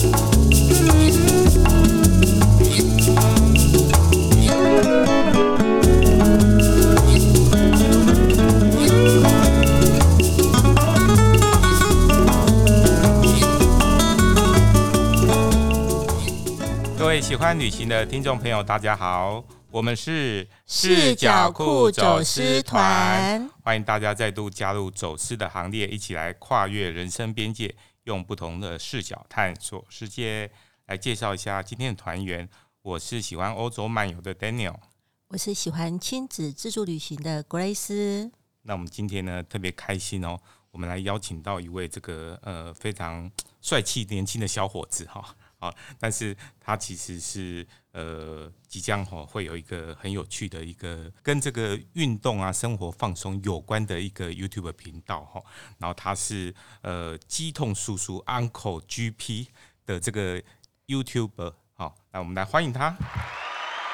[0.00, 0.06] 各
[17.06, 27.74] 位喜欢旅行的听众朋友，大家好，我们是视角库走私团，欢迎大家再度加入走私的行列，一起来跨越人生边界，
[28.10, 30.50] 用不同的视角探索世界。
[30.86, 32.48] 来介绍一下今天的团员，
[32.82, 34.74] 我是喜欢欧洲漫游的 Daniel，
[35.28, 38.28] 我是喜欢亲子自助旅行的 Grace。
[38.62, 40.36] 那我们今天呢特别开心哦，
[40.72, 45.20] 我们来邀请到一位这个呃非常帅气年轻的小伙子哈。
[45.20, 45.24] 哦
[45.60, 55.40] 啊，但是他其实是呃，即将哈会有一个很有趣的一个跟这个运动啊、生活放松有关的一个 YouTube 频道哈。
[55.78, 59.46] 然后他是呃，肌痛叔叔 Uncle GP
[59.86, 60.42] 的这个
[60.86, 61.54] YouTuber。
[61.74, 62.96] 好，那我们来欢迎他。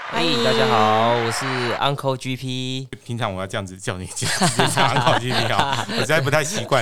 [0.09, 1.45] 嗨，大家好，我是
[1.81, 2.87] Uncle GP。
[3.05, 6.81] 平常我要这样子叫你，直接叫 Uncle GP 啊， 我实在不太习惯，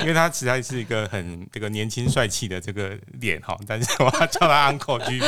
[0.00, 5.20] 因为他实在是一个很这个年轻帅气的这个脸哈，但是我要叫他 Uncle GP，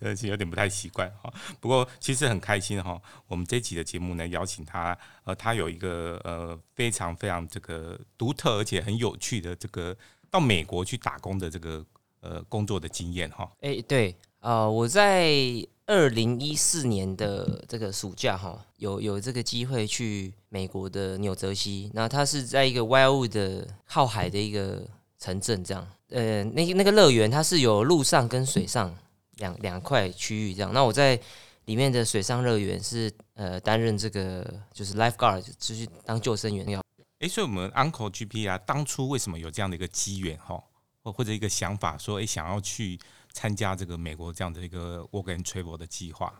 [0.00, 1.30] 真的是有点不太习惯哈。
[1.60, 9.94] 不过其实很开心哈，我们这集的节目呢，邀请他，呃，他有一个呃非常非常这个独特而且很有趣的这个
[10.30, 11.84] 到美国去打工的这个
[12.22, 13.46] 呃工作的经验哈。
[13.60, 15.22] 哎，对，呃，我在。
[15.86, 21.90] 二零一四年的这个暑假，哈，有有这个机会去美国的纽泽西。
[21.92, 24.86] 那它是在一个 Wildwood 的靠海的一个
[25.18, 25.86] 城镇，这样。
[26.10, 28.96] 呃，那那个乐园它是有陆上跟水上
[29.38, 30.72] 两两块区域这样。
[30.72, 31.18] 那我在
[31.64, 36.80] 里面的水上乐园是呃担任这个就是 lifeguard，就是当救生员要。
[37.18, 40.62] 哎，所以我们 Uncle GP 啊，当初为什么有这样的一个机缘哈，
[41.02, 42.98] 或或者一个想法，说哎想要去。
[43.32, 46.32] 参加这个美国这样的一个 work and travel 的计划，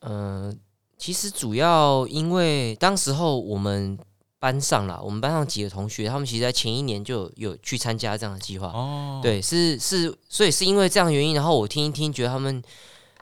[0.00, 0.52] 呃，
[0.98, 3.96] 其实主要因为当时候我们
[4.38, 8.66] 班上啦，我们班上几个同学，他们其实在前一年就有，有去参加这样的计划。
[8.66, 12.62] 哦，对，是是，所以是因为这样的原因，然后我听一听，觉得他们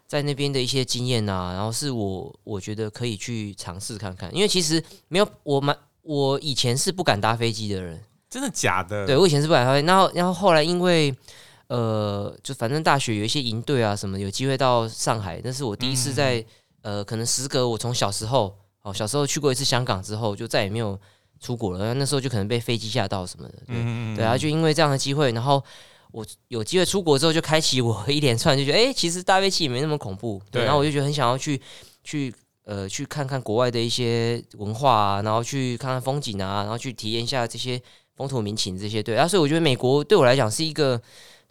[0.06, 9.06] 在那边的一些经验啊，然后是我我觉得可以去尝试看看，因为其实没有我们，我以前是不敢搭飞机的人，真的假的？
[9.06, 11.14] 对，我以前是不敢搭飞机，然后然后后来因为。
[11.70, 16.40] 呃，就反正大学有一些营队啊什么，有机会到上海，那是我第一次在、
[16.82, 20.98] 嗯、呃，可能时隔我从小时候哦，小时候去过一次香港之后，就再也没有
[21.38, 21.94] 出国了。
[21.94, 25.62] 那时候就可能被飞机吓到什么的，对，对啊，就因为这样的机会，然后
[26.10, 30.64] 我有机会出国之后，就开启我一连串，就觉得哎、欸，其实大飞机也没那么恐怖，对。
[30.64, 31.60] 然后我就觉得很想要去
[32.02, 37.80] 去呃去看看国外的一些文化啊，然后去看看风景啊，然后去体验一下这些
[38.16, 39.16] 风土民情这些，对。
[39.16, 41.00] 啊，所以我觉得美国对我来讲是一个。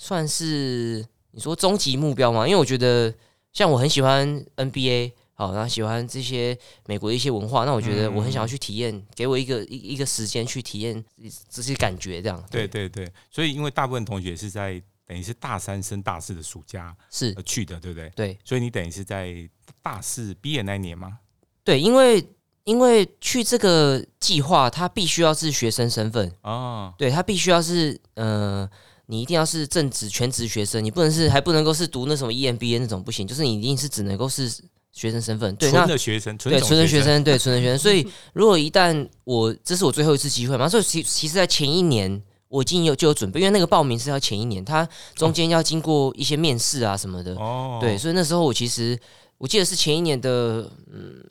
[0.01, 2.47] 算是你说终极目标吗？
[2.47, 3.13] 因为我觉得
[3.51, 11.03] 像我很喜欢 NBA，好，然后喜欢这些美国的一些文化，那我觉得我很想要去体验，给我一个一一个时间去体验
[11.49, 12.41] 这些感觉，这样。
[12.49, 18.09] 对对对，所以因为大部分同学是在等于是大三升大四的暑假是去的，对不对？
[18.15, 19.35] 对，所以你等于是在
[19.81, 21.19] 大四毕业那一年吗？
[21.65, 22.25] 对，因为
[22.63, 28.69] 因为去这个计划，他必须要是学生身份哦，对他必须要是呃。
[29.11, 34.47] 你一定要是正职全职学生，你不能是还不能够是读那什么 EMBA 那种不行，就是你一定是只能够是
[34.91, 37.79] 学生身份，对，纯的学生，对，纯的学生，对，纯的学生。
[37.79, 48.95] 所以如果一旦我这是我最后一次机会嘛，所以其其实在前一年我已经有就有准备，因为那个报名是要前一年，他中间要经过一些面试啊什么的，哦，对，所以那时候我其实
[49.39, 51.27] 我记得是前一年的嗯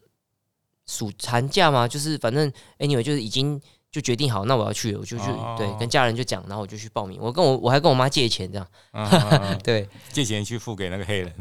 [0.89, 3.60] 暑寒假嘛，就是反正 anyway 就是已经。
[3.91, 5.25] 就决定好，那我要去，我就去，
[5.56, 7.19] 对，跟家人就讲，然后我就去报名。
[7.21, 11.32] 我跟我我还跟我妈借钱，这样，哦、 对，借钱去付给那个黑人。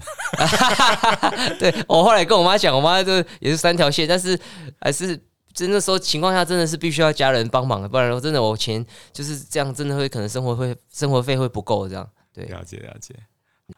[1.59, 4.39] 对，我后来跟我妈讲，我妈就也是三条线，但是
[4.79, 5.19] 还是
[5.53, 12.09] 真的时候情况下，真的是必须要家人帮忙的，不然真的我钱就是这样，真的会可能生活会生活费会不够这样。
[12.33, 13.13] 对，了解了解。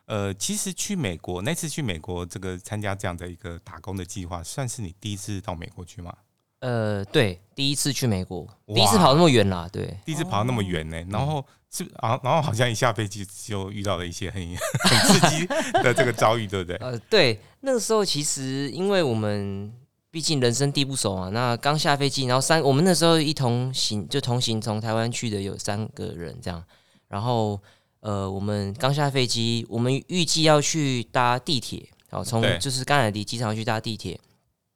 [0.06, 6.14] 呃，其实去美国那次去美国这个参加这样的一个打工的计划，算是你第一次到美国去吗？
[6.60, 14.42] 呃，对，第一次去美国，第一次跑那么远啦，对，第一次跑那么远呢、欸，然后是啊，然后好像一下飞机就遇到了一些很
[14.84, 15.46] 很刺激
[15.82, 16.76] 的这个遭遇，对不对？
[16.86, 19.74] 呃，对，那个时候其实因为我们
[20.12, 26.62] 毕竟人生地不熟啊，那刚下飞机，然后三，我们那时候一同行就同行从台湾去的有三个人这样，
[27.08, 27.58] 然后
[28.02, 34.20] 呃，我们刚下飞机，我们预计要去搭地铁，然后从就是甘乃迪机场去搭地铁，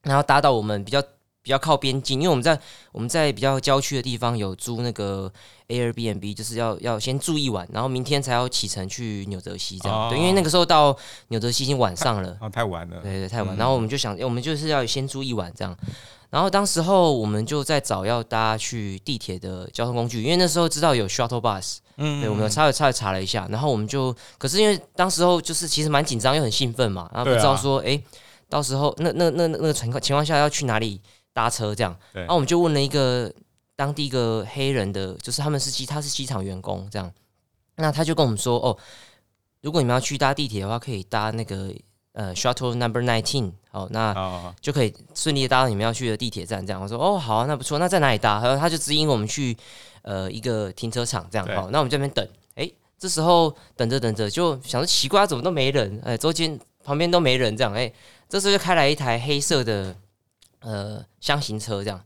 [0.03, 1.03] 然后搭到我们比较。
[1.43, 2.57] 比较靠边境，因为我们在
[2.93, 5.31] 我们在比较郊区的地方有租那个
[5.67, 10.07] Airbnb，就是要要先住一晚，然后明天才要启程去纽泽西这样。
[10.07, 10.97] 哦、对，因为那个时候到
[11.27, 13.55] 纽泽西已经晚上了，哦，太晚了，对对，太晚。
[13.55, 15.77] 嗯、然后我们就想，我们就是要先住一晚这样。
[16.29, 28.01] 然后当时候我们就在找要搭去地铁的交通工具，因为那时候知道有 shuttle bus，嗯，对，我们稍微稍微查了一下，然后我们就，可是因为当时候就是其实蛮紧张又很兴奋嘛，然后不知道说，哎、啊，
[28.49, 31.01] 到时候那那那那个情况情况下要去哪里？
[31.33, 33.33] 搭车这样，然后我们就问了一个
[33.75, 37.11] 当地一个黑人的，就是他们是机，他是机场员工这样，
[37.75, 38.77] 那他就跟我们说，哦，
[39.61, 41.73] 如果你们要去搭地铁的话，可以搭那个
[42.11, 46.79] 呃 shuttle number nineteen，好，那就可以顺利的搭到你们要去的地铁站这样。
[46.79, 48.39] 我说，哦，好啊，那不错，那在哪里搭？
[48.43, 49.57] 然后他就指引我们去
[50.03, 52.69] 呃一个停车场这样，好，那我们这边等，哎，
[52.99, 55.99] 这时候等着等着就想说奇怪，怎么都没人？
[56.05, 57.91] 哎，周间旁边都没人这样，哎，
[58.29, 59.95] 这时候就开来一台黑色的。
[60.63, 62.01] 呃，箱型车这样，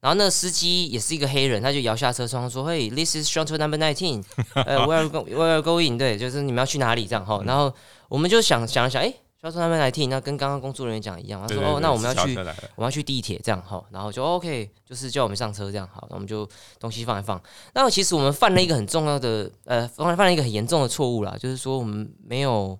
[0.00, 4.24] 然后那个司机也是一个黑人，他就摇下车窗说：“嘿，this is shuttle number nineteen，
[4.54, 5.98] 呃，where are where are going？
[5.98, 7.42] 对，就是你们要去哪里这样哈。
[7.44, 7.70] 然后
[8.08, 9.12] 我们就想想了想，哎
[9.42, 12.34] ，shuttle number nineteen，那跟刚刚工作人员讲一样，他说：哦，那我们要去，
[12.76, 13.84] 我们要去地铁这样哈。
[13.90, 17.38] 然后就 OK，就是叫我们上车这样好，那我们就东西放一放。
[17.74, 22.78] 那其实我们犯了一个很重要的，呃，犯犯了一个很严重的错误啦，就是说我们没有。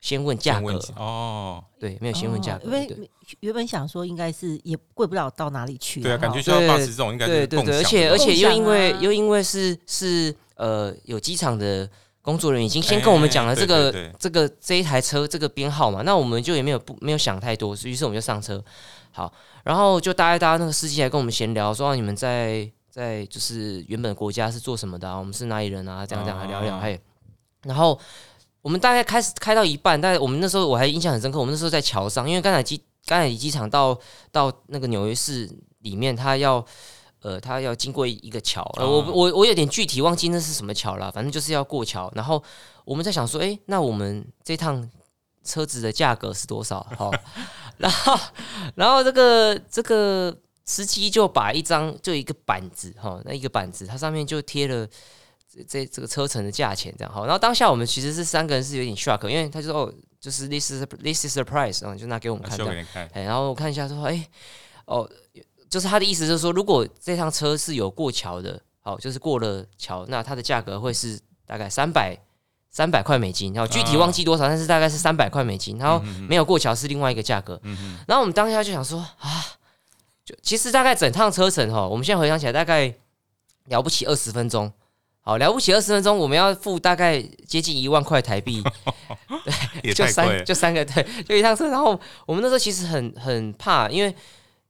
[0.00, 0.80] 先问价格。
[0.96, 3.10] 哦，对，没有先问价格，因为
[3.40, 11.88] 原本想说应该是也贵不了到哪里去，对啊，感觉就要巴士这种应该是对对对，而且而且又因为又因为是是呃有机场的
[12.22, 18.64] 工作人员已经先跟我们讲了这个这个这一台车这个编号嘛，那我们就也没有不没有想太多，于是我们就上车，
[19.10, 19.32] 好，
[19.64, 27.00] 然后就搭一搭，那个司机还跟我们闲聊说你们在在就是原本国家是做什么的，我们是哪里人啊，这样这样聊一聊，嘿，
[27.64, 27.98] 然后。
[28.68, 31.38] 我们大概开始开到一半，但是我们那时候我还印象很深刻。
[31.40, 33.98] 我们那时候在桥上，因为甘乃机刚才离机场到
[34.30, 35.48] 到那个纽约市
[35.78, 36.62] 里面，他要
[37.22, 42.12] 呃他要经过一个桥，呃，我我我有点具体忘记那是什么桥了，反正就是要过桥。
[42.14, 42.42] 然后
[42.84, 44.86] 我们在想说，诶，那我们这趟
[45.42, 46.86] 车子的价格是多少？
[46.94, 47.10] 好，
[47.78, 48.20] 然后
[48.74, 50.36] 然后这个这个
[50.66, 54.86] 司机就把一张就一个板子哈，那一个板子，它上面就贴了。
[55.64, 57.12] 这这个车程的价钱这样。
[57.12, 64.28] 好，然后当下我们其实是三个人是有点 shock，因为他就说哦，就是 this is this is the price，然后就拿给我们看这样，哎，然后我看一下说，哎，
[64.84, 65.08] 哦，
[65.70, 72.18] 就是他的意思就是说，如果这趟车是有过桥的，好，就是过了桥，那它的价格会是大概三百
[72.70, 77.60] 三百块美金，然后具体忘记多少，但是大概是三百块美金，然后没有过桥是另外一个价格，
[78.06, 79.44] 然后我们当下就想说啊，
[80.24, 82.94] 就其实大概整趟车程哈，我们现在回想起来大概
[83.66, 84.72] 了不起二十分钟。
[85.28, 88.64] 好了不起，二十分钟我们要付大概接近一万块台币，
[89.82, 91.68] 对，就三就三个对，就一趟车。
[91.68, 94.14] 然后我们那时候其实很很怕，因为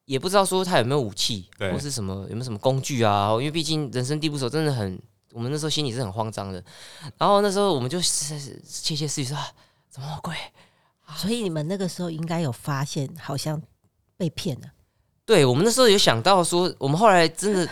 [0.06, 3.30] 也不知道说他有没有武器，或是什么有没有什么工具啊。
[3.34, 5.00] 因为毕竟人生地不熟，真的很，
[5.32, 6.60] 我们那时候心里是很慌张的。
[7.16, 9.38] 然后那时候我们就窃窃私语说，
[9.88, 10.34] 怎么那么贵？
[11.14, 13.62] 所以你们那个时候应该有发现，好像
[14.16, 14.66] 被骗了。
[15.24, 17.68] 对，我们那时候有想到说，我们后来真的。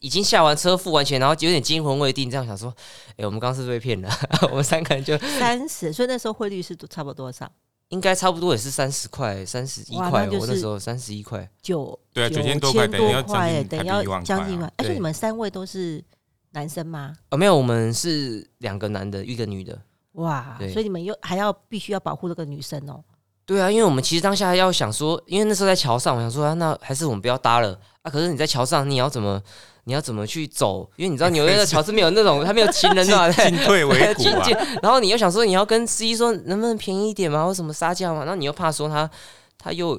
[0.00, 2.74] 已经下完车付完钱，然后有点惊魂未定，这样想说
[3.10, 4.08] ：“哎、欸，我们刚是不是被骗了？”
[4.50, 7.50] 我们三个人就三十，所以那时候汇率是差不多多少？
[7.88, 10.28] 应该差不多也是三十块、三十一块。
[10.28, 14.70] 我那时候三十一块，九对啊，九千多块，等于要将近等于要将近一万。
[14.76, 16.04] 而且你们三位都是
[16.50, 17.14] 男生吗？
[17.30, 19.78] 哦，没有，我们是两个男的，一个女的。
[20.12, 23.02] 哇，所以你们又还要必须要保护这个女生哦。
[23.46, 28.10] 对啊，因为我们其实当下要想说，因为那时候在桥上，我想说、啊，那还是我们不要搭了啊。
[28.10, 29.42] 可是你在桥上，你要怎么？
[29.88, 30.86] 你要怎么去走？
[30.96, 34.46] 因为你知道 纽约的桥是没有那种，它没有情人的， 进退维谷啊。
[34.82, 37.42] 然后你又想说，你要跟司机说能不能便宜一点嘛？
[37.46, 38.20] 或什么杀价嘛？
[38.20, 39.10] 然后你又怕说他
[39.56, 39.98] 他又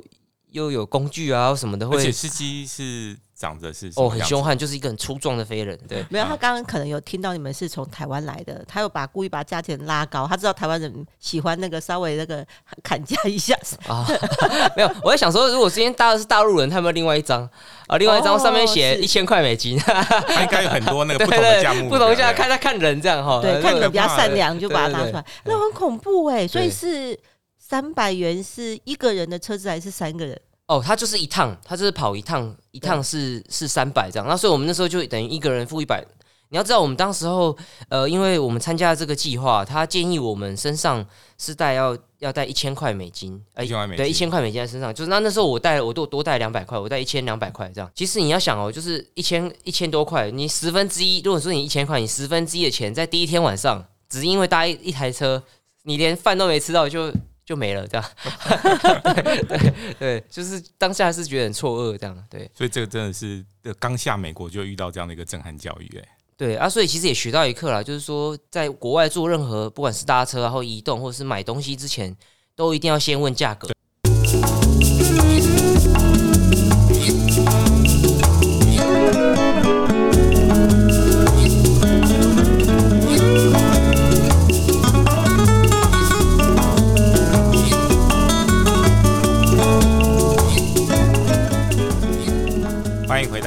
[0.51, 1.98] 又有工具啊，或什么的会。
[1.98, 3.17] 而且司机是。
[3.39, 5.79] 长得是哦，很凶悍，就是一个很粗壮的飞人。
[5.88, 12.46] 对，没有他刚刚可能有听到你们是从台湾来的，他又把故意把价钱拉高，他知道台湾人喜欢那个稍微那个
[12.84, 14.05] 砍价一下啊。
[14.75, 17.50] 没有，我在想说，如果今天搭的是大陆人，他有没有另外一张
[17.88, 17.98] 啊？
[17.98, 23.41] 另外一张上面写一千块美金，他应该有很多那个不同的价目， 不同价看他看人这样哈。
[23.41, 26.46] 对，看你们比较善良就把它拿出来，那很恐怖哎。
[26.46, 27.17] 所以是
[27.58, 30.38] 三百元是一个人的车子还是三个人？
[30.69, 34.27] 哦，他就是一趟，他就是跑一趟，一趟是是三百这样。
[34.27, 36.05] 那所以我们那时候就等于一个人付一百。
[36.51, 37.55] 你要知道，我们当时候，
[37.89, 41.03] 呃，因为我们参加这个计划，他建议我们身上
[41.39, 43.65] 是带要要带一千块美金，哎，
[43.97, 44.93] 对，一千块美金在身上。
[44.93, 47.89] 就是那那时候我带我多多带两百块，我带一千两百块这样。
[47.95, 55.41] 其实你要想哦，就是一千一千多块，你十分之一，如果说你一千块，你十分之一的钱在第一天晚上，只因为搭一一台车，
[55.83, 57.11] 你连饭都没吃到就。
[57.50, 58.06] 就没了，这样。
[59.15, 62.24] 对对对，就是当下是觉得很错愕，这样。
[62.29, 63.44] 对，所以这个真的是
[63.79, 66.08] 刚下美国就遇到这样的一个震撼教育，哎。
[66.38, 72.15] 对啊，所以其实也学到一课啦，就是说在国外做任何不管是搭车啊，或移动，或者是买东西之前，
[72.56, 73.68] 都一定要先问价格。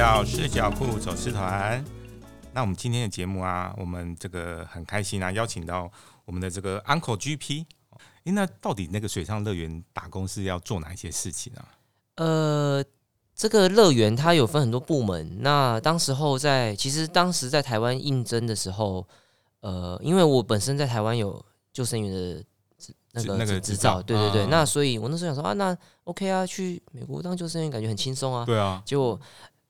[0.03, 1.81] 到视角库走私团。
[2.51, 5.89] 那我们今天的节目啊，我们这个很开心啊，邀请到
[6.25, 7.63] 我们的这个 Uncle GP。
[8.25, 11.63] 诶，那到底那个水上乐园打工是要做哪一些事情啊？
[12.15, 12.83] 呃，
[13.33, 15.37] 这个乐园它有分很多部门。
[15.39, 19.07] 那当时候在，其实当时在台湾应征的时候，
[19.61, 21.41] 呃，因为我本身在台湾有
[21.71, 22.43] 救生员的
[23.13, 24.47] 那个那个执照，对对对。
[24.47, 28.43] 那所以我那时候想说啊，那 OK 啊，去美国当救生员感觉很轻松啊。
[28.43, 29.17] 对啊，结果。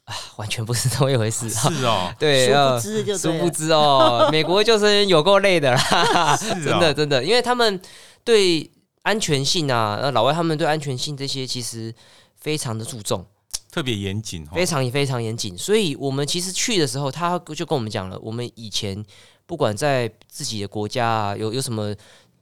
[0.05, 1.49] 啊，完全不是这么一回事。
[1.49, 7.79] 是哦， 对，殊不知就殊不知哦，美国救生员有够累的啦 真的真的，因为他们
[8.23, 8.69] 对
[9.03, 11.93] 安全性啊，呃，老外他们对安全性这些其实
[12.35, 13.25] 非常的注重，
[13.71, 15.57] 特别严谨，非常非常严谨。
[15.57, 19.01] 所以我们其实去的时候，他就跟我们讲了，我们以前
[19.45, 21.87] 不管在自己的国家啊，有有什么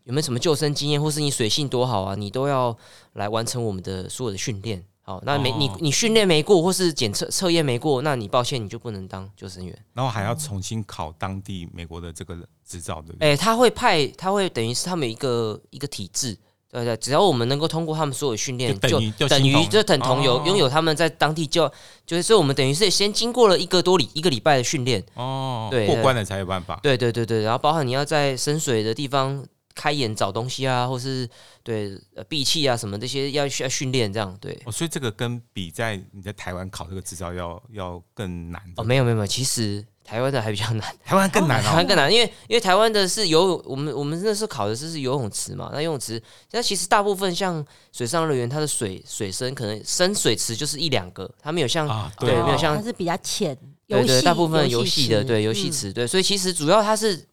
[0.05, 2.75] 有没有什么救生经验，或是你水性多好啊，你都要
[3.13, 4.83] 来完成我们的所有的训练。
[5.03, 13.29] 好，那没你你训练没过，或是检测测验没过，那你抱歉，你就不能当救生员，然后还要重新考当地美国的这个执照，对不对？
[13.29, 16.37] 哎、欸，他会派，他会等于是他们一个一个体制，
[16.69, 18.79] 对对，只要我们能够通过他们所有训练，就
[19.27, 21.67] 等于就等同有拥有他们在当地就
[22.05, 25.03] 就是，所以我们等于是先经过了一个多礼一个礼拜的训练。
[25.15, 29.43] 哦，对，过关了才有办法，对对对对，然后包含你要在深水的地方。
[29.73, 31.29] 开眼找东西啊，或是
[31.63, 34.59] 对呃闭气啊什么这些要需要训练这样对。
[34.65, 52.43] 哦，所以这个跟比在你在台湾考这个执照要要更难哦，没有没有没有，其实台湾的还比较难，台湾更难，哦，台湾更难，因为因为台湾的是游泳，我们我们那时候考的是是游泳池嘛，那游泳池那其实大部分像水上乐园，它的水水深可能深水池就是一两个，它没有像、啊、对，对。
[52.43, 57.27] 没有像它是比较浅，对，对对，大部分游戏的对游戏池对，所以其实主要它是。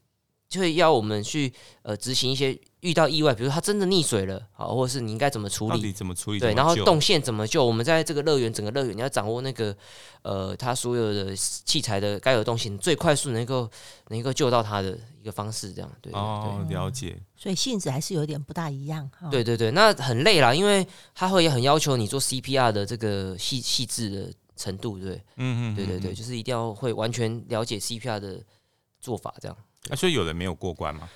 [0.48, 1.52] 就会要我们去
[1.82, 5.92] 呃执行一些遇到意外，比如他真的溺水了，好，或者是你应该怎么处理？
[5.92, 6.38] 怎么处理？
[6.38, 7.62] 对，然后动线怎么救？
[7.62, 9.76] 我们在这个乐园，整个乐园你要掌握那个
[10.22, 13.70] 呃，他所有的器材的该有东西，最快速能够
[14.08, 16.10] 能够救到他的一个方式，这样对。
[16.14, 17.20] 哦，了解。
[17.36, 19.10] 所以性质还是有点不大一样。
[19.30, 25.16] 对对对，那很累啦，因为他会很要求你做 CPR 的这个细细致的程度，对。
[25.36, 25.76] 嗯嗯。
[25.76, 28.40] 对对对，就是一定要会完全了解 CPR 的
[28.98, 29.54] 做法，这样。
[29.90, 31.08] 啊，所以有人没有过关吗？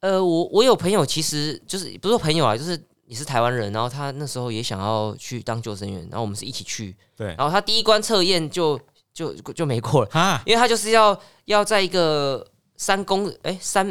[0.00, 8.80] 呃，我我有朋友，其实就是不是朋友啊，就是你是台湾人，然后他那时候也想要去当救生员，然后我们是一起去，对，然后他第一关测验就
[9.12, 12.46] 就就没过了啊，因为他就是要要在一个
[12.76, 13.86] 三公哎、欸、三，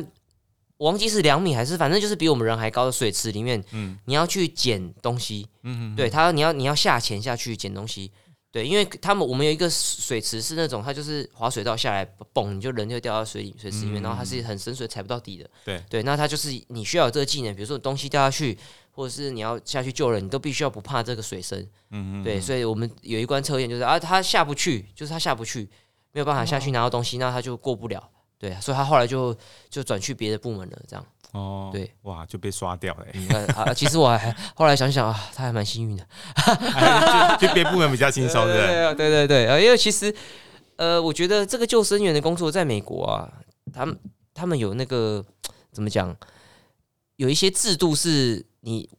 [0.77, 8.11] 我忘记是两米还是反正就是比我们人还高的水池里面，嗯，你要去捡东西，嗯嗯，对他你要你要下潜下去捡东西。
[8.51, 12.03] 对，因为他们我们有一个水池是那种，它就是滑水道下来，
[12.33, 15.47] 嘣，你就人就掉到水里水池里面，嗯、然后它是很深水，踩不到底的。
[15.63, 18.57] 对对，那它就是你需要有这个技能，比如说东西掉下去，
[18.91, 21.59] 或者是你要下去救人，你都必须要不怕这个水深。
[21.91, 22.23] 嗯嗯。
[22.23, 25.69] 对，所以我们有一关测验就是啊，他下不去，就是他下不去，
[26.11, 28.09] 没有办法下去拿到东西，那他就过不了。
[28.39, 29.37] 对，所以他后来就
[29.69, 31.05] 就转去别的部门了，这样。
[31.31, 33.73] 哦，对，哇，就被刷掉了。
[33.75, 36.03] 其实我还后来想想啊，他还蛮幸运的，
[37.39, 40.11] 就就别部门比较轻松，对对对对对啊，因为其实
[40.77, 43.31] 呃，我觉得这个救生员的工作在美国啊，
[43.71, 43.99] 他们
[44.33, 45.23] 他们有那个
[45.71, 46.15] 怎么讲，
[47.17, 48.89] 有一些制度是你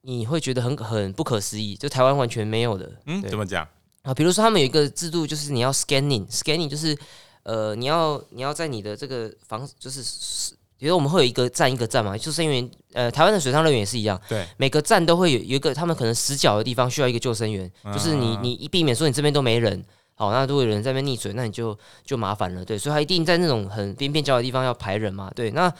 [0.00, 2.90] 你会觉得很很不可思议，就台湾完全没有的。
[3.04, 3.68] 嗯，怎么讲
[4.00, 4.14] 啊？
[4.14, 6.96] 比如说他们有一个制度，就是你要 scanning，scanning 就是
[7.42, 10.54] 呃，你要你要在你的这个房就是。
[10.80, 19.84] 比如我们会有一个站一个站嘛，就是因为呃，台湾的水上乐园也是一样，对，每个站都会有有一个他们可能死角的地方需要一个救生员，嗯、就是你你一避免说你这边都没人，
[20.14, 25.70] 好，那如果有人在那边溺水，那你就就麻烦了，对，所以他一定在那种很边边角的地方要排人嘛，对，那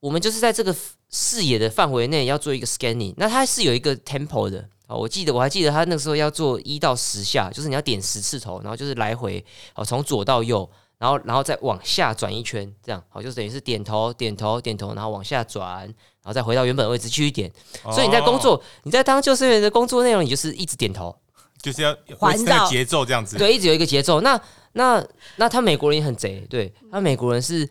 [0.00, 0.74] 我们就是在这个
[1.08, 10.68] 视野的范围内要做一个 scanning，那它是有一个 tempo 的，好，我记得我还记得他那个时候要做一到十下，就是你要点十次头，然后就是来回，好，从左到右。
[11.00, 17.50] 然后，然后再往下转一圈，这样好，就等于是点头、点头、点头，然后往下转，然后再回到原本的位置继续点。
[17.82, 21.16] 哦、所以你在工作，你在当救生员的工作内容，你就是一直点头，
[21.62, 23.38] 就是要环绕节奏这样子。
[23.38, 24.20] 对，一直有一个节奏。
[24.20, 24.38] 那
[24.72, 25.02] 那
[25.36, 27.66] 那他美国人也很贼，对他美国人是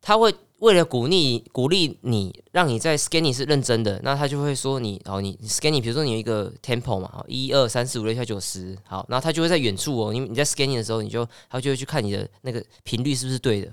[0.00, 13.72] 他会为了鼓励鼓励你，让你在 scanning 是认真的，那他就会说你哦，你 scanning，比如说你有一个 tempo 嘛，一二三四五六七八九十，好，然后他就会在远处哦，你你在 scanning 的时候，你就他就会去看你的那个频率是不是对的，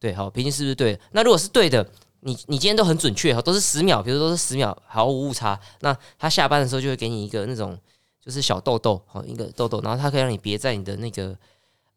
[0.00, 1.00] 对，好，频率是不是对的？
[1.12, 1.88] 那如果是对的，
[2.20, 7.78] 你你今天都很准确哈，都是十秒，比如说都是十秒，毫无误差，那他下班的时候就会给你一个那种
[8.20, 11.38] 就是小豆豆，好，一个豆豆，然后他可以让你别在你的那个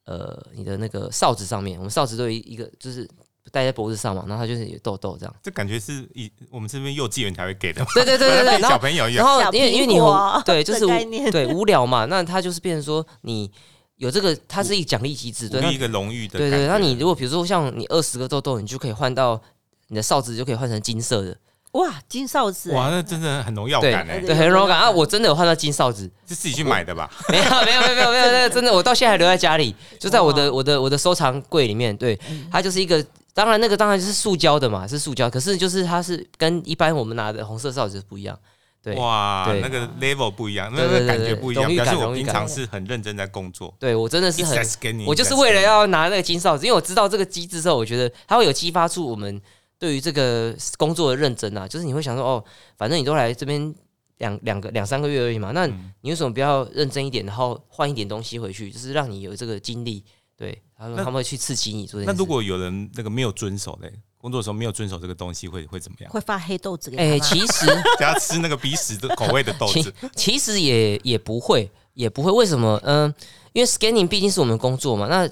[0.06, 3.10] 呃你的那个哨子上面，我们哨子都有一个就是。
[3.52, 5.36] 戴在脖子上嘛，然后它就是有痘痘这样。
[5.42, 7.84] 这感觉是以我们这边幼稚园才会给的。
[7.96, 9.96] 对对对对对， 小朋友然后因为因为你
[10.46, 10.82] 对就是
[11.32, 13.52] 对无聊嘛，那它就是变成说你
[13.98, 16.38] 有这个，它是一个奖励机制，对一个荣誉的。
[16.38, 19.42] 对对，那你如果比如说像你二十个痘痘，你就可以换到
[19.88, 21.36] 你的哨子就可以换成金色的。
[21.74, 22.72] 哇，金哨子！
[22.74, 24.92] 哇，那真的很荣耀感哎，对，很荣耀感啊！
[24.92, 27.10] 我真的有换到金哨子，是自己去买的吧？
[27.30, 31.96] 没有没有没有没有没有，那 真的我到现在还留在家里，就在我的我的我的收藏柜里面。
[31.96, 32.20] 对，
[32.52, 33.04] 它就是一个。
[33.34, 35.30] 当然，那个当然就是塑胶的嘛，是塑胶。
[35.30, 38.38] 可是就是它是跟一般我们拿的红色哨子不一样，
[38.84, 41.74] 对，哇，那个 level 不一样，那个感觉不一样。
[41.74, 43.74] 表示我平常是很认真在工作。
[43.80, 49.42] 对我真的是很，我就是为了要拿那个金哨子，因为我知道这个机制之后，我觉得它会有激发出我们
[49.80, 51.68] 对于这个工作的认真啊。
[51.68, 52.44] 就是你会想说，哦，
[52.78, 53.74] 反正你都来这边
[54.18, 55.66] 两两个两三个月而已嘛，那
[56.02, 60.04] 你为什么不要认真一点，然后换一点东西回去，就是让你有这个经历。
[60.38, 62.02] 对，他说他们会去刺激你做。
[62.02, 66.12] 那如果有人那个没有遵守嘞，工作的时候没有遵守这个东西，会会怎么样？
[66.12, 67.04] 会发黑豆子给他。
[67.04, 67.68] 哎，其实
[68.00, 69.94] 给他吃那个鼻屎的口味的豆子。
[70.16, 72.32] 其实也也不会，也不会。
[72.32, 72.82] 为什么？
[72.84, 73.16] 嗯、呃，
[73.54, 75.06] 因为 scanning 毕竟是我们工作嘛。
[75.08, 75.30] 那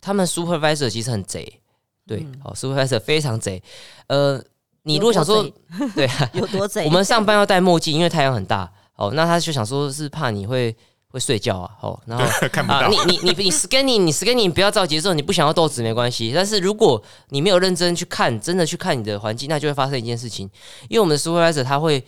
[0.00, 1.60] 他们 supervisor 其实很贼，
[2.06, 3.62] 对，好、嗯、supervisor 非常贼。
[4.06, 4.42] 呃，
[4.84, 5.46] 你如果想说，
[5.94, 6.86] 对， 有多贼？
[6.86, 8.72] 我们上班要戴墨镜，因为太阳很大。
[8.94, 10.74] 哦，那他就想说是怕你会。
[11.10, 16.32] 会睡觉啊，好，然后 看不到啊，你你你你 scanning，你 scanning 不要着急的时候，你不想要豆子没关系。
[16.34, 20.50] 但是如果你没有认真去看，真的去看你的环境，那就会发生一件事情，
[20.88, 22.04] 因为我们的 supervisor 他会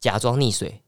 [0.00, 0.80] 假装溺水。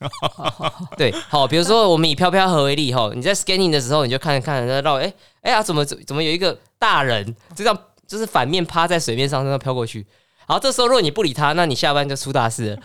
[0.96, 10.06] 对，好，比如说我们以飘飘河为例，哈，你在 scanning 的时候，你就看看在绕，哎哎呀，怎么怎么有一个大人就这样，就是反面趴在水面上，这样飘过去。
[10.46, 12.76] 好，这时候如果你不理他，那你下班就出大事了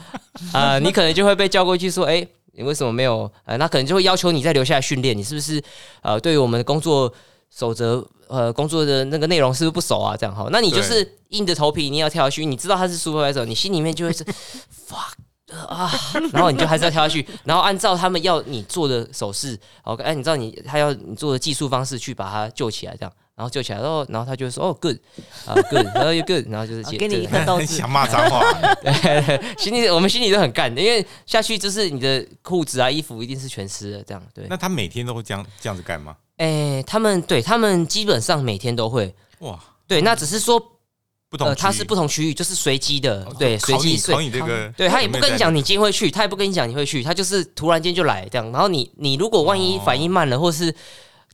[0.52, 2.28] 啊，呃，你可能就会被叫过去说，哎。
[2.56, 3.30] 你为什么没有？
[3.46, 5.18] 呃，那可能就会要求你再留下来训练。
[5.18, 5.62] 你是不是
[6.02, 7.12] 呃，对于我们的工作
[7.50, 10.16] 守则，呃，工作的那个内容是不是不熟啊？
[10.16, 12.46] 这样哈，那你就是硬着头皮，你要跳下去。
[12.46, 15.14] 你知道他是 supervisor，你心里面就会是 fuck
[15.68, 15.92] 啊，
[16.32, 23.12] 然后你就还是要跳下去，然后按照他们要你做的手势，OK，哎，你知道你他要你做的技术方式去把他救起来，这样。
[23.36, 24.96] 然后救起来，然后然后他就说：“哦，good，
[25.48, 28.44] 啊，good，然后又 good，然后就是给你一颗豆子，想骂脏话，
[28.84, 34.46] 对，心里我们心里都很干，因为下去就是你的裤子啊、衣服一定是全湿的，这样对。
[34.48, 36.16] 那他每天都会这样这样子干吗？
[36.38, 40.64] 哎，他们对他们基本上每天都会哇，对，那只是说
[41.28, 50.76] 不同，他是不同区域，就是随机的，对，随机考你这个，对他也不跟你讲你今天会去，他也不跟你讲你会去，他就是突然间就来这样，然后你你如果万一反应慢了，或是。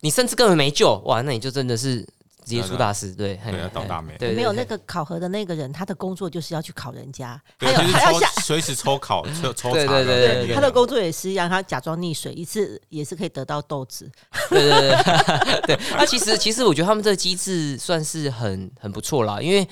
[0.01, 2.01] 你甚至根本没救哇，那你就真的是
[2.45, 4.15] 直接出大事，对，对，要倒大霉。
[4.19, 14.09] 没有那个考核的那个人，他的工作就是要去考人家，还有还要下 随时抽考抽抽查，对对对，他的工作也是让他假装溺水一次，也是可以得到豆子。
[14.49, 19.67] 对对对对，那其实其实我觉得他们这个机制算是很很不错啦，因为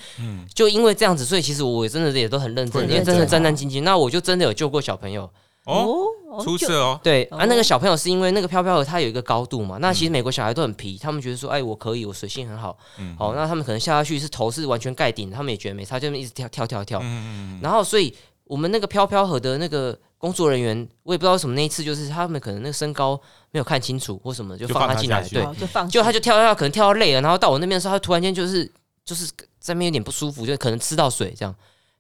[0.54, 3.82] 就因为这样子，所以其实我真的也都很认真，因为真的战战兢兢。
[3.82, 5.28] 那我就真的有救过小朋友。
[5.68, 7.00] 哦，出色哦！
[7.04, 9.78] 对啊，那个小朋友是因为那个飘飘盒它有一个高度嘛。
[9.82, 12.78] 那其实美国小孩都很皮，他们觉得说，哎，我可以，我水性很好。
[12.98, 17.00] 嗯，好，那他们可能下下去是头是完全盖顶，他们也觉得没差，就一直跳跳跳跳。
[17.04, 23.20] 嗯，然后，所以我们那个飘飘盒的那个工作人员，我也不知道为什么那一次就是他们可能那个身高
[23.52, 25.22] 没有看清楚或什么，就放他进来。
[25.28, 28.72] 对，就放，就他就跳跳跳，可能跳到累了，然后到我那边的时候，他突然间就是
[29.04, 29.28] 就是
[29.60, 31.54] 在那边有点不舒服，就可能吃到水这样。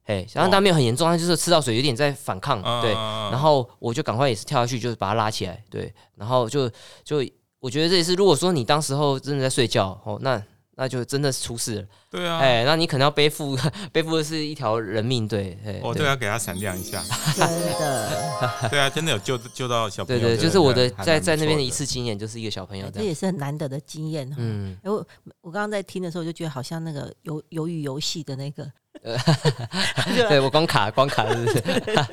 [0.08, 6.70] 哎，然后他没有很严重，他就是吃到水有点在反抗，对，然后我就赶快也是跳下去，就是把他拉起来，对，然后就
[7.04, 7.18] 就
[7.60, 10.42] 我觉得这也是，如果说你当时候真的在睡觉哦，那
[10.76, 13.58] 那就真的是出事了，对啊，哎，那你可能要背负
[13.92, 17.04] 背负的是一条人命，对，我都要给他闪亮一下，
[17.36, 17.46] 真
[17.78, 25.06] 的，对啊，真的有救救到小朋友，对对，就是我的在在那边的一次经验，就是一个小朋友，这也是很难得的经验，嗯，我
[25.42, 28.72] 我刚刚在听的时候就觉得好像那个鱿鱿鱼游戏的那个。
[30.06, 31.60] 呃，对我光卡光卡是不是？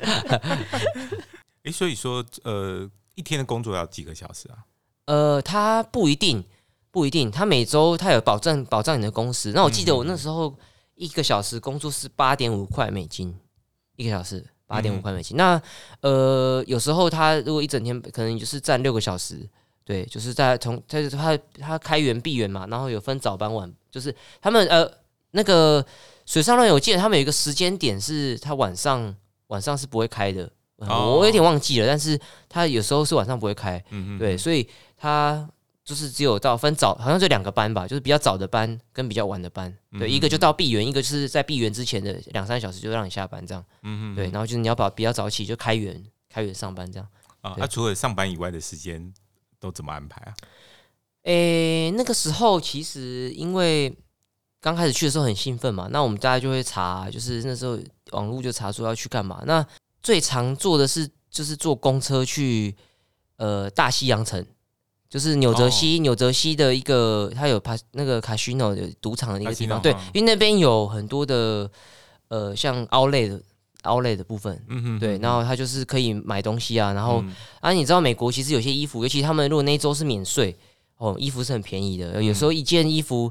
[1.63, 4.57] 哎，所以说，呃，一天的工作要几个小时啊？
[5.05, 6.43] 呃，他不一定，
[6.91, 9.51] 不一定，他每周他有保证保障你的工时。
[9.51, 10.53] 那我记得我那时候
[10.95, 13.35] 一个小时工作是八点五块美金，
[13.95, 15.35] 一个小时八点五块美金。
[15.35, 15.59] 那
[16.01, 19.47] 呃，有时候他如果一整天可能就是站六个小时，
[19.83, 24.89] 对，就是在从他他他开源闭源嘛，然后有分早班晚，就是他们呃。
[25.37, 25.85] 那个
[26.25, 29.15] 水上乐园，我记得他们有一个时间点是，他晚上
[29.47, 35.47] 晚上是不会开的，哦、我有点忘记了，但是他有时候是晚上不会开，嗯嗯，对，所以他
[35.83, 47.07] 就是只有到分早，好像就两个班吧，就是比较早的班跟比较晚的班，对，嗯、一个就到闭园，一个就是在闭园之前的两三小时就让你下班这样，嗯嗯，对，然后就是你要把比较早起就开园，开园上班这样，
[47.41, 49.13] 啊，那除了上班以外的时间
[49.59, 50.33] 都怎么安排啊？
[51.25, 53.95] 诶、欸，那个时候其实因为
[54.65, 57.77] 刚开始去的时候很兴奋嘛，那我们大家就会查，就是那时候
[58.13, 59.43] 网络就查说要去干嘛。
[59.45, 59.63] 那
[60.01, 62.75] 最常做的是就是坐公车去
[63.37, 64.43] 呃大西洋城，
[65.07, 71.69] 就是纽泽西，纽泽、哦、西的一个它有帕那个卡西诺的赌场的一个地方，对，因为那边有很多的
[72.29, 73.41] 呃像 Outlet 的
[73.83, 80.57] Outlet 的部分，嗯哼，对，然后它就是可以买东西啊，然后、嗯、啊你知道美国其实有些衣服，尤其他们如果那一周是免税。
[80.97, 83.29] 哦，衣服是很便宜的，有时候一件衣服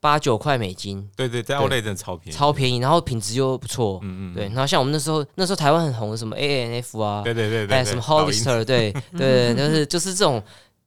[0.00, 1.08] 八九块美金。
[1.14, 4.00] 对对，在 Outlet 真的超便宜，超便宜，然后品质又不错。
[4.02, 4.46] 嗯嗯，对。
[4.46, 10.42] 然后像我们那时候，那时候台湾很红的什么 A N F 啊，对对对，还有什么 Hollister，对 对，就是就是这种，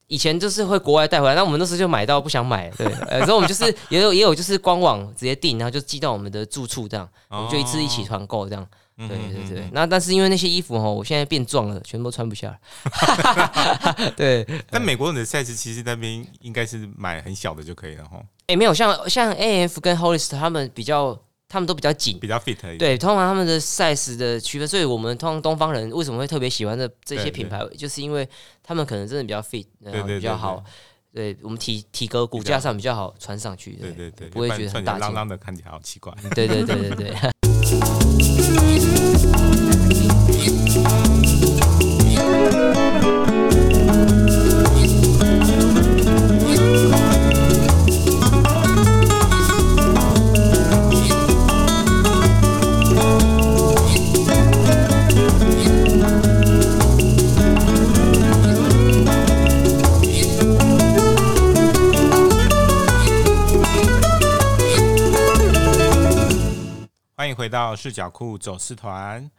[0.07, 2.87] 以前就是会国外带回来，那我们那时候就买到不想买，对。
[3.09, 8.67] 然后我们就是也有也有就是官网直接订，然后就寄到我们的住处这样，我们就一次一起团购这样。
[9.07, 14.11] 对对对，那但是因为那些衣服哈，我现在变壮了，全部都穿不下了。
[14.17, 18.21] 对，但美国人的 size 其实那边应该是买很小的就可以了哈。
[18.47, 22.77] 哎，没有，像像 A F 跟 Hollister 他们比较，他们都比较紧，比较 fit。
[22.77, 28.27] 对，通常他们的 size 的区分，所以我们通常东方人为什么会特别喜欢这这些品牌，就是因为
[28.61, 30.63] 他们可能真的比较 fit，然后比较好。
[31.11, 33.71] 对我们体体格骨架上比较好穿上去。
[33.73, 34.99] 对对对，不会觉得很大。
[34.99, 36.13] 浪浪的看起来好奇怪。
[36.35, 37.15] 对对对对对。
[67.49, 69.29] 到视角库走私团。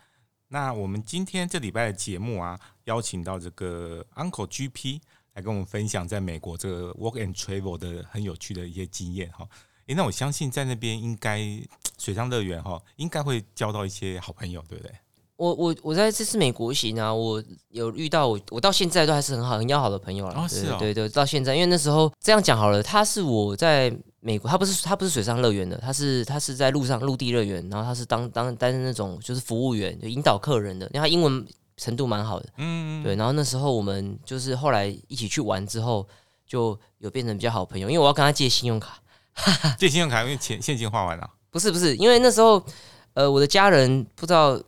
[0.49, 4.99] 那我们今天这礼拜的节目啊，邀请到这个 Uncle GP
[5.35, 9.49] 来跟我们分享在美国这个 Work and Travel 的很有趣的一些经验哈。
[9.87, 11.41] 诶，那我相信在那边应该
[11.99, 14.93] 水上乐园哈，应该会交到一些好朋友，对不对？
[15.37, 20.35] 我我我在这次美国行啊，我有遇到我我到现在都还是很好很要好的朋友了。
[20.35, 23.97] 哦，是哦，对对，到现在，因为那时候这样讲好了，他是我在。
[24.23, 31.47] 美国，他不是他不是水上乐园的，他是他是在路上陆地乐园，然后他是当当担任那种就是服务员，就引导客人的，因为他英文
[31.79, 36.07] 程度蛮好的，嗯，对，然后那时候我们就是后来一起去玩之后，
[36.47, 38.99] 就有变成比较好朋友，因为我要跟他借信用卡，
[39.79, 42.63] 借信用卡因为钱现金花完了，不是不是，因为那时候
[43.15, 44.61] 呃我的家人不知道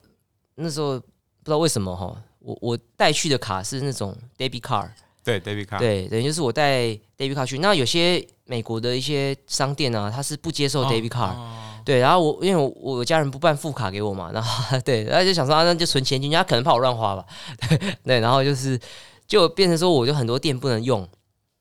[0.55, 4.89] 那时候不知道为什么哈，我我带去的卡是那种 debit card。
[5.25, 7.59] 对，debit card，对，等于就是我带 debit card 去。
[7.59, 11.99] 那有些美国的一些商店呢、啊，它是不接受 debit card，、哦、对。
[12.01, 17.25] 然后我因为我我家人不办副卡给我嘛，然后 对，然后就想说啊，那就存钱进去，他可能怕我乱花吧，
[18.05, 18.19] 对。
[18.19, 18.79] 然后就是
[19.27, 21.09] 就变成说，我就很多店不能用，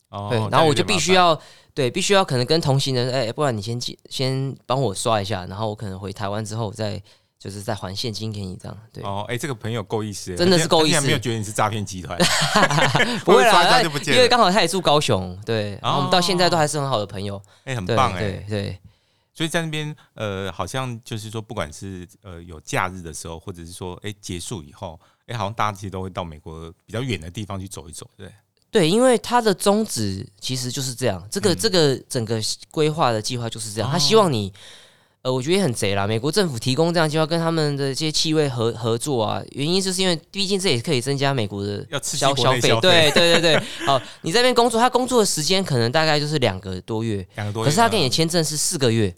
[0.09, 0.39] 哦、对。
[0.49, 1.39] 然后我就必须要
[1.73, 7.01] 对，必须要可能跟同行人，哎，不然你先先帮我刷一下，然后我可能回台湾之后再。
[7.41, 9.03] 就是在还现金给你这样，对。
[9.03, 12.15] 哦，哎、欸，这个朋友够意思，真的是够意思，没有觉得你是诈骗集团，
[13.25, 18.79] 不会啦，因为刚好他也住高雄，对，然后我们到现在都还是很好的朋友，哎、欸，很棒哎，对对，
[19.33, 28.31] 所以在那边呃，好像就是说，不管是呃有假日的时候，或者是说哎、欸、结束以后，哎、欸，好像大家其实都会到美国比较远的地方去走一走，对，
[28.69, 34.53] 对，因为他的宗旨其实就是这样，这个、嗯、这个整个规划的计划就是这样，他希望你。
[35.23, 36.07] 呃，我觉得也很贼啦。
[36.07, 42.61] 美国政府提供这样计划，跟他们的这些气味合合作啊，原因就是因为毕竟这也可以增加美国的消消费。
[42.81, 49.13] 对对对对，好，你在那边工作，他工作的时间可能大概就是两个多月，两个多月，可是他给你签证是四个月。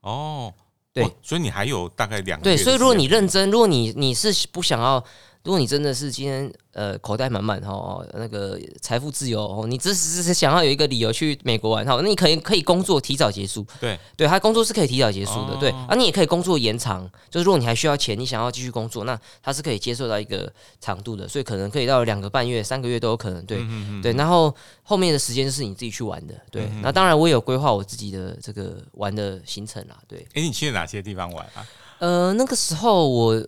[0.00, 0.52] 哦，
[0.92, 2.56] 对，所以你还有大概两个月。
[2.56, 5.04] 对，所以如果你认真，如果你你是不想要。
[5.44, 13.66] 如果你真的是今天呃口袋满满哈，那个财富自由哦，你只是是想要有一个理由去美国玩哈，那你可以可以工作提早结束。
[13.80, 15.54] 对对，他工作是可以提早结束的。
[15.54, 20.50] 哦、对，啊，你也可以工作延长，就是如果你还需要钱，你想要继续工作，那他是可以接受到一个
[20.80, 23.44] 长度的，所以可能可以到两个半月、三个月都有可能。
[23.44, 23.66] 对、
[24.00, 26.34] 对，然后后面的时间就是你自己去玩的。
[26.52, 29.96] 对，那当然我也有规划我自己的这个玩的行程啦。
[30.06, 31.66] 对，哎、欸，你去了哪些地方玩啊？
[31.98, 33.44] 呃，那个时候我。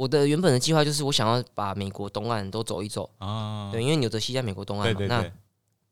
[0.00, 4.98] 我的原本的计划就是，我想要把美国东岸都走一走啊，对，因为纽泽西在美国东岸嘛。
[4.98, 5.14] 对对对。
[5.14, 5.30] 那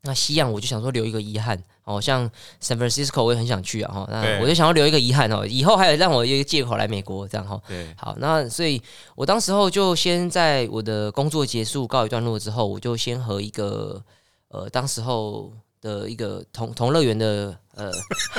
[0.01, 2.27] 那西岸我就想说留一个遗憾哦，像
[2.63, 7.61] San Francisco 我也很想去啊哈，那对我就想要留一个遗憾哦，以后还有让我有一个借口来美国这样哈。
[7.69, 8.81] 对，好，那所以
[9.15, 14.03] 我当时候就先在我的工作结束告一段落之后，我就先和一个
[14.49, 17.93] 呃当时候的一个同同乐园的呃，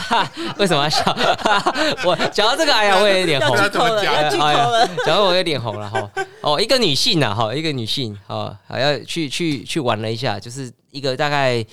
[0.60, 1.02] 为什么要笑？
[2.06, 4.86] 我讲到这个，哎呀，我也有点红，了，要剧透哎了。
[4.86, 6.12] 呀讲到我有点红了哈。
[6.41, 11.65] 哦，一个女性呐，哈，一个女性，哈，还要去去去玩了一下，就是一个大概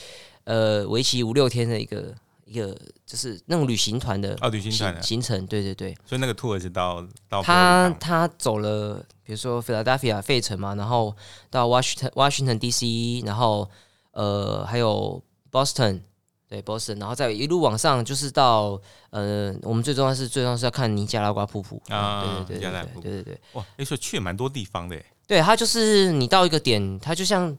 [0.45, 2.69] 呃为期五六天的一个一个，
[3.05, 5.93] 就是那种旅行团的哦，旅行团的行程，对对对。
[6.07, 11.13] 所以那个 tour 是到到他他走了，比如说 Philadelphia 费城嘛，然后
[11.51, 13.69] 到 Washington Washington DC，然后
[14.13, 16.03] 呃还有 Boston。
[16.49, 18.81] 对，Boston，然后再一路往上，就是到
[19.11, 27.57] 呃，我们最重要是最重要是要看尼加拉瓜瀑布啊，对对对对对对对，哇，那时候去也蛮多地方的，对，它就是你到一个点，它就像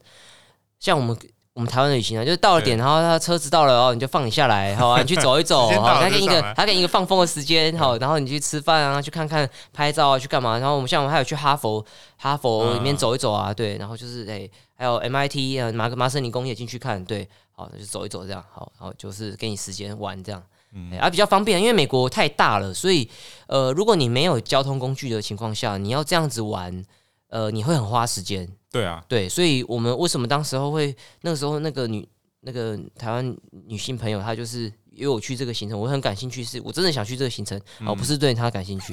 [0.79, 1.17] 像我们
[1.53, 10.59] 我们台湾的旅行啊，就是到了点，然后他车子到了然后，你就放你下来，好啊，你去走一走，好，他给你一个他给你一个放风的时间，好，然后你去吃饭啊，去看看拍照啊，去干嘛？
[10.59, 11.83] 然后我们像我们还有去哈佛，
[12.15, 17.27] 哈佛里面走一走啊，对，然后就是哎，还有 MIT 啊，麻麻省理工业进去看，对。
[17.57, 20.43] 好，那就走一走这样，好，然后就是给你时间玩这样，
[20.73, 23.09] 嗯，啊比较方便，因为美国太大了，所以
[23.47, 26.85] 呃，如果你没有交通工具的情况下，你要这样子玩，
[27.29, 28.47] 呃，你会很花时间。
[28.71, 32.07] 对啊，对，所以我们为什么当时候会那个时候那个女
[32.41, 34.71] 那个台湾女性朋友，她就是。
[34.97, 38.91] 因为我去这个行程，我很感兴趣，是我真的想去这个行程，哦，不是对他感兴趣。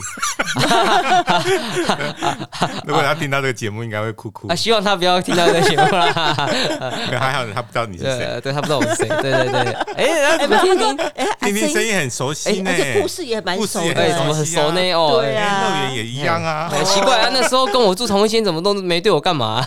[2.85, 4.47] 如果他听到这个节目，应该会哭哭。
[4.53, 6.13] 啊，希望他不要听到这个节目啦。
[7.19, 9.09] 还好他不知道你是谁，对他不知道我是谁。
[9.09, 10.95] 对对对，哎，怎么听听？
[11.17, 14.93] 哎，听听声音很熟悉呢，而且故事也蛮熟的，怎么很熟呢？
[14.93, 16.69] 哦，对啊，乐园也一样啊。
[16.69, 19.65] 很奇怪啊，那时候跟我住同一间，怎么都没对我干嘛？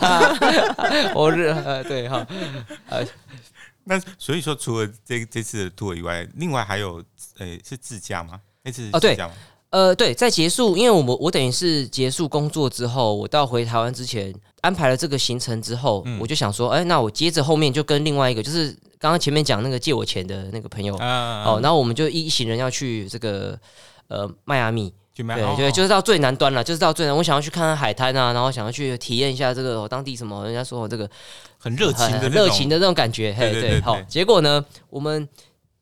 [1.16, 2.24] 我是呃，对哈，
[2.90, 3.04] 呃。
[3.88, 7.04] 那所以说，除了这这次的 tour 以外，另外还有，
[7.38, 8.40] 呃、欸，是自驾吗？
[8.64, 9.34] 那次是自驾吗？
[9.70, 23.60] 呃，对，在结束，因为我们我等于是结束工作之后，我到回台湾之前安排了这个行程之后，嗯、我就想说，哎、欸，那我接着后面就跟另外一个，就是刚刚前面讲那个借我钱的那个朋友，哦、啊，然后我们就一一行人要去这个
[24.08, 24.94] 呃迈阿密。
[25.24, 27.16] 对对，就是到最南端了，就是到最南。
[27.16, 31.10] 我想要去看看海滩啊，然后想要去体验一下这个当地什么，人家说我这个
[31.58, 33.34] 很热情的、很热情的那种感觉。
[33.38, 34.00] 嘿，对，好。
[34.04, 35.28] 结果呢，我们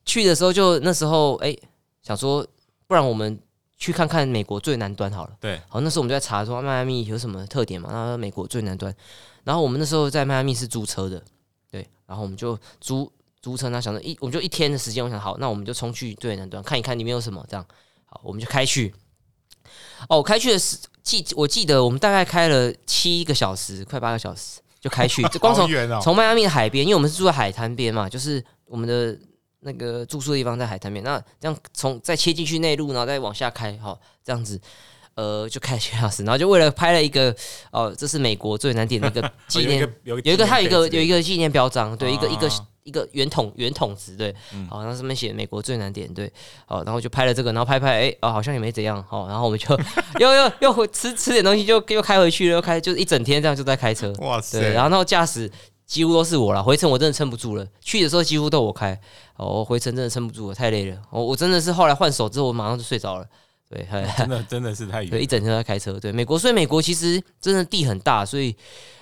[0.05, 1.55] 去的时候就那时候，哎，
[2.01, 2.45] 想说，
[2.87, 3.37] 不然我们
[3.77, 5.33] 去看看美国最南端好了。
[5.39, 8.95] 对，好，那时候我们就在查说迈阿密有什么特点嘛，然后美国最南端。
[9.43, 11.21] 然后我们那时候在迈阿密是租车的，
[11.69, 17.65] 对，然后我们就租租车，那想着一，我们就一天的时间，我想好，那我们就冲去最南端看一看里面有什么，这样，
[18.05, 18.93] 好，我们就开去。
[20.09, 25.69] 哦，我开去的是记，我记得我们大概开了七个小时，快八个小时就开去，就 光从
[26.01, 29.17] 从迈阿密的海边，因为我们是住在海滩边嘛，就是我们的
[29.61, 34.59] 那个住宿的地方在海滩边，那这样从再切进去内陆，然后再往下开，好，这样子，
[35.15, 37.35] 呃，就开了七小时，然后就为了拍了一个，
[37.71, 42.49] 哦，这是美国最难点的一个纪 念，有一个它有一个有一个纪念标章，对，一个一个。
[42.85, 44.33] 一个圆筒圆筒子，对，
[44.69, 46.31] 好，然后上面写美国最难点，对，
[46.67, 49.75] 好，然后就拍了这个，然后拍拍，哎，哦，好像也没怎样，好，然后我们就
[50.21, 55.51] 又又又回吃吃点东西，就又开回去了，又开，就是一整天这样就在开车，哇塞，对，然后那个驾驶
[55.87, 58.93] 几乎都是我了，回程我真的撑不住了，去的时候几乎都我开，
[59.37, 63.25] 哦，我回程真的撑不住了，太累了，我我真的是后来换手之后，我马上就睡着了，
[63.67, 63.83] 对，
[64.15, 68.55] 真的真的是太对，一整天都在开车，对，美国，所以美国其实真的地很大，所以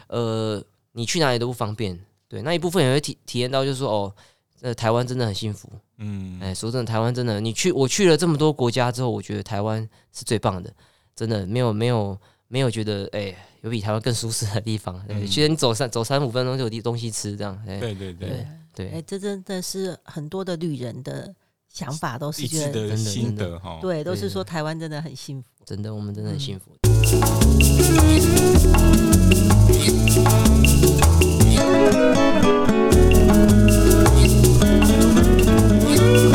[0.07, 1.99] 呃，你去哪里都不方便，
[2.33, 4.15] 对，那一部分也会体体验到，就是说哦。
[4.61, 10.73] 呃，台湾真的很幸福，嗯，哎，说真的，台湾真的，你去我去了这么多国家之后，我觉得台湾是最棒的，
[11.13, 12.17] 真的没有没有
[12.47, 15.03] 没有觉得哎有比台湾更舒适的地方。
[15.09, 21.35] 嗯，其实你走三走三五分钟就有地东西吃，这样，哎，对对对对，哎，这真的是很多的旅人的
[21.67, 26.71] 想法，都是觉得真的心得哈，对，都是说台湾真的很幸福，真的，我们真的很幸福。
[30.95, 31.02] 嗯
[35.95, 36.32] Thank